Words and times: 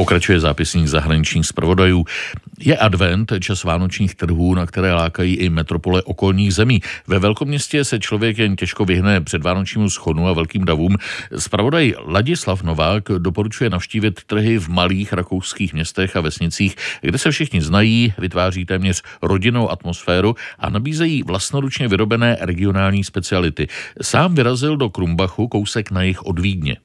Pokračuje 0.00 0.40
zápisník 0.40 0.86
zahraničních 0.86 1.46
zpravodajů. 1.46 2.04
Je 2.60 2.76
advent, 2.76 3.32
čas 3.40 3.64
vánočních 3.64 4.14
trhů, 4.14 4.54
na 4.54 4.66
které 4.66 4.94
lákají 4.94 5.34
i 5.34 5.50
metropole 5.50 6.02
okolních 6.02 6.54
zemí. 6.54 6.80
Ve 7.06 7.18
velkoměstě 7.18 7.84
se 7.84 7.98
člověk 7.98 8.38
jen 8.38 8.56
těžko 8.56 8.84
vyhne 8.84 9.20
před 9.20 9.42
vánočnímu 9.42 9.90
schonu 9.90 10.28
a 10.28 10.32
velkým 10.32 10.64
davům. 10.64 10.96
Spravodaj 11.38 11.94
Ladislav 12.06 12.62
Novák 12.62 13.04
doporučuje 13.18 13.70
navštívit 13.70 14.24
trhy 14.24 14.58
v 14.58 14.68
malých 14.68 15.12
rakouských 15.12 15.72
městech 15.74 16.16
a 16.16 16.20
vesnicích, 16.20 16.76
kde 17.00 17.18
se 17.18 17.30
všichni 17.30 17.62
znají, 17.62 18.14
vytváří 18.18 18.64
téměř 18.64 19.02
rodinnou 19.22 19.70
atmosféru 19.70 20.34
a 20.58 20.70
nabízejí 20.70 21.22
vlastnoručně 21.22 21.88
vyrobené 21.88 22.36
regionální 22.40 23.04
speciality. 23.04 23.68
Sám 24.02 24.34
vyrazil 24.34 24.76
do 24.76 24.90
Krumbachu, 24.90 25.48
kousek 25.48 25.90
na 25.90 26.02
jich 26.02 26.22
od 26.22 26.38
Vídně. 26.38 26.76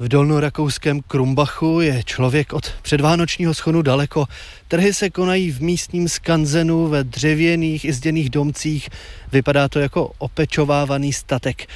V 0.00 0.08
dolnorakouském 0.08 1.00
Krumbachu 1.00 1.80
je 1.80 2.02
člověk 2.04 2.52
od 2.52 2.72
předvánočního 2.82 3.54
schonu 3.54 3.82
daleko. 3.82 4.26
Trhy 4.68 4.94
se 4.94 5.10
konají 5.10 5.50
v 5.50 5.60
místním 5.60 6.08
skanzenu 6.08 6.88
ve 6.88 7.04
dřevěných 7.04 7.84
i 7.84 7.92
zděných 7.92 8.30
domcích. 8.30 8.88
Vypadá 9.32 9.68
to 9.68 9.78
jako 9.78 10.12
opečovávaný 10.18 11.12
statek 11.12 11.66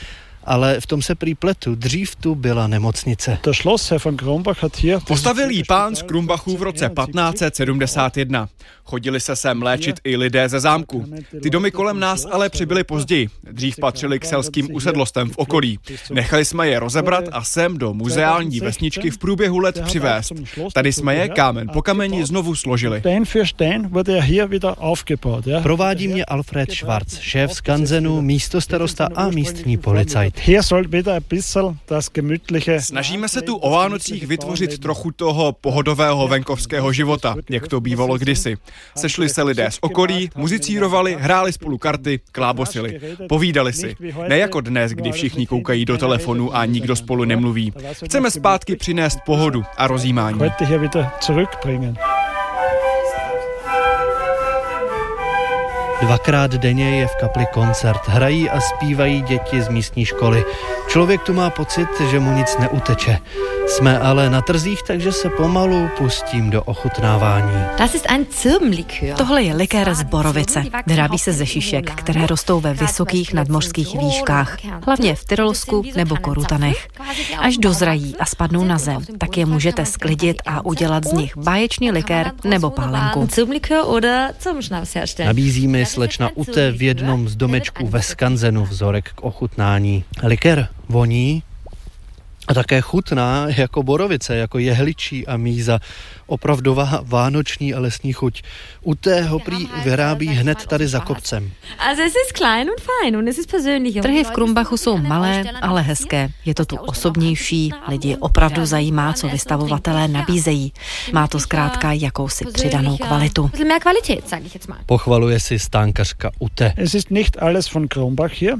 ale 0.44 0.80
v 0.80 0.86
tom 0.86 1.02
se 1.02 1.14
prý 1.14 1.34
pletu. 1.34 1.74
Dřív 1.74 2.16
tu 2.16 2.34
byla 2.34 2.66
nemocnice. 2.66 3.38
Postavil 5.06 5.50
jí 5.50 5.62
pán 5.64 5.96
z 5.96 6.02
Krumbachu 6.02 6.56
v 6.56 6.62
roce 6.62 6.90
1571. 6.96 8.48
Chodili 8.84 9.20
se 9.20 9.36
sem 9.36 9.62
léčit 9.62 10.00
i 10.04 10.16
lidé 10.16 10.48
ze 10.48 10.60
zámku. 10.60 11.04
Ty 11.42 11.50
domy 11.50 11.70
kolem 11.70 12.00
nás 12.00 12.26
ale 12.30 12.50
přibyly 12.50 12.84
později. 12.84 13.28
Dřív 13.52 13.76
patřili 13.80 14.20
k 14.20 14.24
selským 14.24 14.74
usedlostem 14.74 15.30
v 15.30 15.36
okolí. 15.38 15.78
Nechali 16.12 16.44
jsme 16.44 16.68
je 16.68 16.78
rozebrat 16.80 17.24
a 17.32 17.44
sem 17.44 17.78
do 17.78 17.94
muzeální 17.94 18.60
vesničky 18.60 19.10
v 19.10 19.18
průběhu 19.18 19.58
let 19.58 19.82
přivést. 19.84 20.32
Tady 20.72 20.92
jsme 20.92 21.14
je 21.14 21.28
kámen 21.28 21.68
po 21.72 21.82
kameni 21.82 22.26
znovu 22.26 22.54
složili. 22.54 23.02
Provádí 25.62 26.08
mě 26.08 26.24
Alfred 26.24 26.72
Schwarz, 26.72 27.18
šéf 27.18 27.52
skanzenu, 27.52 28.20
místo 28.22 28.60
starosta 28.60 29.08
a 29.14 29.30
místní 29.30 29.76
policajt. 29.76 30.33
Snažíme 32.80 33.28
se 33.28 33.42
tu 33.42 33.56
o 33.56 33.70
Vánocích 33.70 34.26
vytvořit 34.26 34.78
trochu 34.78 35.10
toho 35.10 35.52
pohodového 35.52 36.28
venkovského 36.28 36.92
života, 36.92 37.34
jak 37.50 37.68
to 37.68 37.80
bývalo 37.80 38.18
kdysi. 38.18 38.56
Sešli 38.96 39.28
se 39.28 39.42
lidé 39.42 39.70
z 39.70 39.78
okolí, 39.80 40.30
muzicírovali, 40.36 41.16
hráli 41.20 41.52
spolu 41.52 41.78
karty, 41.78 42.20
klábosili, 42.32 43.00
povídali 43.28 43.72
si. 43.72 43.96
Ne 44.28 44.38
jako 44.38 44.60
dnes, 44.60 44.92
kdy 44.92 45.12
všichni 45.12 45.46
koukají 45.46 45.84
do 45.84 45.98
telefonu 45.98 46.56
a 46.56 46.64
nikdo 46.64 46.96
spolu 46.96 47.24
nemluví. 47.24 47.72
Chceme 48.04 48.30
zpátky 48.30 48.76
přinést 48.76 49.18
pohodu 49.26 49.64
a 49.76 49.86
rozjímání. 49.86 50.38
Dvakrát 56.04 56.50
denně 56.50 57.00
je 57.00 57.06
v 57.06 57.16
kapli 57.16 57.46
koncert. 57.52 58.08
Hrají 58.08 58.50
a 58.50 58.60
zpívají 58.60 59.22
děti 59.22 59.62
z 59.62 59.68
místní 59.68 60.04
školy. 60.04 60.44
Člověk 60.88 61.22
tu 61.22 61.32
má 61.32 61.50
pocit, 61.50 61.88
že 62.10 62.20
mu 62.20 62.32
nic 62.32 62.58
neuteče. 62.58 63.18
Jsme 63.66 63.98
ale 63.98 64.30
na 64.30 64.42
trzích, 64.42 64.82
takže 64.82 65.12
se 65.12 65.30
pomalu 65.30 65.88
pustím 65.98 66.50
do 66.50 66.62
ochutnávání. 66.62 67.64
Tohle 69.16 69.42
je 69.42 69.54
likér 69.54 69.94
z 69.94 70.02
borovice. 70.02 70.64
Vyrábí 70.86 71.18
se 71.18 71.32
ze 71.32 71.46
šišek, 71.46 71.90
které 71.94 72.26
rostou 72.26 72.60
ve 72.60 72.74
vysokých 72.74 73.34
nadmořských 73.34 73.98
výškách, 73.98 74.58
hlavně 74.86 75.14
v 75.14 75.24
Tyrolsku 75.24 75.82
nebo 75.96 76.16
Korutanech. 76.16 76.88
Až 77.38 77.58
dozrají 77.58 78.16
a 78.16 78.26
spadnou 78.26 78.64
na 78.64 78.78
zem, 78.78 79.02
tak 79.18 79.36
je 79.36 79.46
můžete 79.46 79.86
sklidit 79.86 80.42
a 80.46 80.64
udělat 80.64 81.04
z 81.04 81.12
nich 81.12 81.36
báječný 81.36 81.90
likér 81.90 82.32
nebo 82.44 82.70
pálenku. 82.70 83.28
Nabízíme 85.24 85.86
slečna 85.86 86.30
Ute 86.34 86.70
v 86.72 86.82
jednom 86.82 87.28
z 87.28 87.36
domečků 87.36 87.86
ve 87.86 88.02
Skanzenu 88.02 88.64
vzorek 88.64 89.10
k 89.14 89.22
ochutnání. 89.22 90.04
Likér 90.22 90.68
voní 90.88 91.42
a 92.48 92.54
také 92.54 92.80
chutná 92.80 93.46
jako 93.48 93.82
borovice, 93.82 94.36
jako 94.36 94.58
jehličí 94.58 95.26
a 95.26 95.36
míza. 95.36 95.78
Opravdová 96.26 97.00
vánoční 97.04 97.74
a 97.74 97.80
lesní 97.80 98.12
chuť. 98.12 98.42
U 98.82 98.94
tého 98.94 99.38
prý 99.38 99.68
vyrábí 99.84 100.26
hned 100.28 100.66
tady 100.66 100.88
za 100.88 101.00
kopcem. 101.00 101.50
Trhy 104.02 104.24
v 104.24 104.30
Krumbachu 104.30 104.76
jsou 104.76 104.96
malé, 104.96 105.44
ale 105.62 105.82
hezké. 105.82 106.28
Je 106.44 106.54
to 106.54 106.64
tu 106.64 106.76
osobnější, 106.76 107.72
lidi 107.88 108.16
opravdu 108.16 108.66
zajímá, 108.66 109.12
co 109.12 109.28
vystavovatelé 109.28 110.08
nabízejí. 110.08 110.72
Má 111.12 111.28
to 111.28 111.40
zkrátka 111.40 111.92
jakousi 111.92 112.44
přidanou 112.52 112.96
kvalitu. 112.96 113.50
Pochvaluje 114.86 115.40
si 115.40 115.58
stánkařka 115.58 116.30
Ute. 116.38 116.72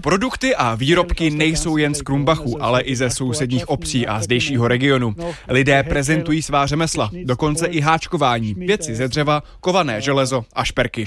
Produkty 0.01 0.55
a 0.55 0.75
výrobky 0.75 1.31
nejsou 1.31 1.77
jen 1.77 1.95
z 1.95 2.03
Krumbachu, 2.03 2.63
ale 2.63 2.83
i 2.83 2.97
ze 2.97 3.11
sousedních 3.11 3.71
obcí 3.75 4.07
a 4.07 4.21
zdejšího 4.21 4.69
regionu. 4.69 5.17
Lidé 5.49 5.83
prezentují 5.83 6.43
svá 6.43 6.67
řemesla, 6.67 7.11
dokonce 7.25 7.67
i 7.67 7.81
háčkování, 7.81 8.55
věci 8.55 8.95
ze 8.95 9.09
dřeva, 9.09 9.43
kované 9.61 10.01
železo 10.01 10.45
a 10.53 10.65
šperky. 10.65 11.05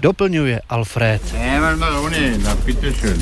Doplňuje 0.00 0.60
Alfred. 0.68 1.22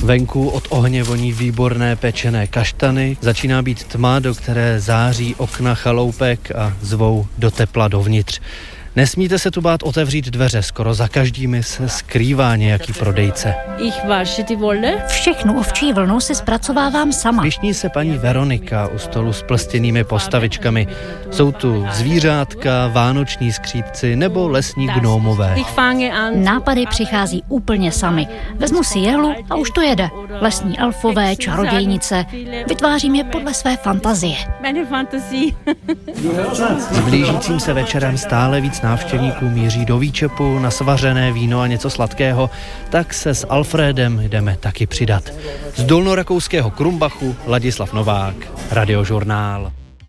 Venku 0.03 0.49
od 0.49 0.65
ohně 0.71 1.03
voní 1.03 1.33
výborné 1.33 1.97
pečené 1.97 2.47
kaštany, 2.47 3.17
začíná 3.21 3.63
být 3.63 3.85
tma, 3.85 4.19
do 4.19 4.35
které 4.35 4.81
září 4.81 5.35
okna 5.35 5.75
chaloupek 5.75 6.51
a 6.51 6.77
zvou 6.81 7.27
do 7.39 7.51
tepla 7.51 7.89
dovnitř. 7.89 8.41
Nesmíte 8.97 9.39
se 9.39 9.51
tu 9.51 9.61
bát 9.61 9.83
otevřít 9.83 10.31
dveře, 10.31 10.63
skoro 10.63 10.95
za 10.95 11.09
každými 11.09 11.63
se 11.63 11.89
skrývá 11.89 12.57
nějaký 12.57 12.93
prodejce. 12.93 13.55
Všechnu 15.07 15.59
ovčí 15.61 15.93
vlnu 15.93 16.21
si 16.21 16.35
zpracovávám 16.35 17.13
sama. 17.13 17.43
Pišní 17.43 17.75
se 17.75 17.89
paní 17.89 18.19
Veronika 18.19 18.87
u 18.87 18.99
stolu 18.99 19.33
s 19.33 19.43
plstěnými 19.43 20.05
postavičkami. 20.05 20.87
Jsou 21.31 21.53
tu 21.53 21.87
zvířátka, 21.93 22.87
vánoční 22.87 23.53
skřídci 23.53 24.17
nebo 24.17 24.49
lesní 24.49 24.87
gnómové. 24.87 25.57
Nápady 26.35 26.87
přichází 26.87 27.43
úplně 27.49 27.93
sami. 27.93 28.27
Vezmu 28.57 28.85
si 28.85 28.99
jehlu 28.99 29.35
a 29.51 29.55
už 29.57 29.71
to 29.71 29.81
jede. 29.81 30.09
Lesní 30.41 30.79
elfové, 30.79 31.37
čarodějnice. 31.37 32.27
Vytvářím 32.69 33.15
je 33.15 33.25
podle 33.25 33.55
své 33.55 33.77
fantazie. 33.77 34.37
S 36.91 37.01
blížícím 37.01 37.61
se 37.61 37.73
večerem 37.73 38.19
stále 38.19 38.61
víc 38.61 38.80
návštěvníků 38.83 39.49
míří 39.49 39.85
do 39.85 39.99
výčepu 39.99 40.59
na 40.59 40.71
svařené 40.71 41.33
víno 41.33 41.61
a 41.61 41.67
něco 41.67 41.91
sladkého, 41.91 42.51
tak 42.91 43.15
se 43.15 43.35
s 43.35 43.47
Alfredem 43.49 44.21
jdeme 44.21 44.57
taky 44.61 44.87
přidat. 44.87 45.33
Z 45.77 45.85
dolnorakouského 45.85 46.71
Krumbachu 46.71 47.37
Ladislav 47.47 47.93
Novák, 47.93 48.35
Radiožurnál. 48.71 49.73